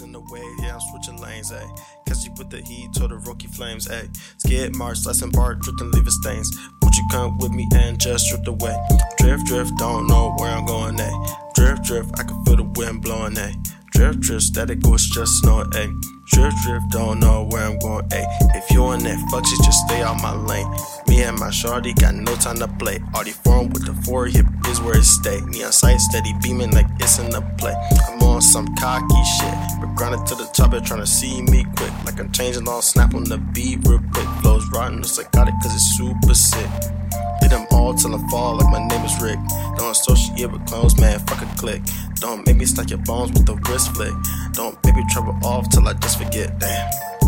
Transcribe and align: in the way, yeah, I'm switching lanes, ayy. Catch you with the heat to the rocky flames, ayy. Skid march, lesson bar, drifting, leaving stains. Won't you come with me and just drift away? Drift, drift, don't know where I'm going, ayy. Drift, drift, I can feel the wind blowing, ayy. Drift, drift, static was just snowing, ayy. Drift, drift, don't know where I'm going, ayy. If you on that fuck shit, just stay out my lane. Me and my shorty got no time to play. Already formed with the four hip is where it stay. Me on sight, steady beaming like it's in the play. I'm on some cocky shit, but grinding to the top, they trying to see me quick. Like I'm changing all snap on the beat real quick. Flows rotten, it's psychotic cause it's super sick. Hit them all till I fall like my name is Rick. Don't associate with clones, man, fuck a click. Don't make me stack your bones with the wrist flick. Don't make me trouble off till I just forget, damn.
in 0.00 0.12
the 0.12 0.20
way, 0.20 0.42
yeah, 0.60 0.74
I'm 0.74 0.80
switching 0.90 1.20
lanes, 1.20 1.50
ayy. 1.50 1.78
Catch 2.06 2.24
you 2.24 2.32
with 2.38 2.50
the 2.50 2.60
heat 2.62 2.92
to 2.94 3.08
the 3.08 3.16
rocky 3.16 3.46
flames, 3.48 3.88
ayy. 3.88 4.08
Skid 4.38 4.76
march, 4.76 5.04
lesson 5.06 5.30
bar, 5.30 5.54
drifting, 5.54 5.90
leaving 5.90 6.10
stains. 6.10 6.50
Won't 6.82 6.96
you 6.96 7.06
come 7.10 7.38
with 7.38 7.52
me 7.52 7.68
and 7.74 8.00
just 8.00 8.28
drift 8.28 8.48
away? 8.48 8.76
Drift, 9.18 9.46
drift, 9.46 9.72
don't 9.78 10.06
know 10.06 10.34
where 10.38 10.50
I'm 10.50 10.66
going, 10.66 10.96
ayy. 10.96 11.54
Drift, 11.54 11.84
drift, 11.84 12.10
I 12.18 12.24
can 12.24 12.44
feel 12.44 12.56
the 12.56 12.64
wind 12.64 13.02
blowing, 13.02 13.34
ayy. 13.34 13.54
Drift, 13.92 14.20
drift, 14.20 14.42
static 14.42 14.78
was 14.84 15.06
just 15.08 15.40
snowing, 15.40 15.70
ayy. 15.70 15.92
Drift, 16.32 16.56
drift, 16.62 16.90
don't 16.90 17.18
know 17.18 17.48
where 17.50 17.66
I'm 17.66 17.78
going, 17.78 18.08
ayy. 18.08 18.26
If 18.54 18.70
you 18.70 18.84
on 18.84 19.00
that 19.00 19.18
fuck 19.30 19.44
shit, 19.44 19.58
just 19.64 19.86
stay 19.86 20.02
out 20.02 20.22
my 20.22 20.34
lane. 20.34 20.68
Me 21.08 21.22
and 21.22 21.38
my 21.38 21.50
shorty 21.50 21.92
got 21.94 22.14
no 22.14 22.34
time 22.36 22.58
to 22.58 22.68
play. 22.68 23.00
Already 23.14 23.32
formed 23.32 23.72
with 23.74 23.84
the 23.84 23.94
four 24.02 24.26
hip 24.26 24.46
is 24.68 24.80
where 24.80 24.96
it 24.96 25.04
stay. 25.04 25.40
Me 25.42 25.64
on 25.64 25.72
sight, 25.72 26.00
steady 26.00 26.32
beaming 26.42 26.70
like 26.70 26.86
it's 27.00 27.18
in 27.18 27.30
the 27.30 27.42
play. 27.58 27.74
I'm 28.08 28.19
on 28.40 28.42
some 28.42 28.74
cocky 28.76 29.22
shit, 29.24 29.54
but 29.80 29.94
grinding 29.94 30.24
to 30.24 30.34
the 30.34 30.46
top, 30.54 30.70
they 30.70 30.80
trying 30.80 31.00
to 31.00 31.06
see 31.06 31.42
me 31.42 31.64
quick. 31.76 31.92
Like 32.06 32.18
I'm 32.18 32.32
changing 32.32 32.66
all 32.68 32.80
snap 32.80 33.14
on 33.14 33.24
the 33.24 33.36
beat 33.36 33.86
real 33.86 34.00
quick. 34.12 34.26
Flows 34.40 34.66
rotten, 34.72 35.00
it's 35.00 35.12
psychotic 35.12 35.54
cause 35.62 35.74
it's 35.74 35.96
super 35.98 36.34
sick. 36.34 36.70
Hit 37.40 37.50
them 37.50 37.66
all 37.70 37.92
till 37.92 38.14
I 38.14 38.28
fall 38.30 38.56
like 38.56 38.70
my 38.70 38.86
name 38.88 39.04
is 39.04 39.20
Rick. 39.20 39.38
Don't 39.76 39.90
associate 39.90 40.50
with 40.50 40.64
clones, 40.66 40.98
man, 40.98 41.18
fuck 41.20 41.42
a 41.42 41.56
click. 41.56 41.82
Don't 42.16 42.46
make 42.46 42.56
me 42.56 42.64
stack 42.64 42.88
your 42.88 43.00
bones 43.00 43.30
with 43.32 43.44
the 43.44 43.56
wrist 43.68 43.94
flick. 43.94 44.14
Don't 44.52 44.76
make 44.84 44.96
me 44.96 45.04
trouble 45.10 45.36
off 45.44 45.68
till 45.68 45.86
I 45.86 45.92
just 45.94 46.18
forget, 46.18 46.58
damn. 46.58 47.19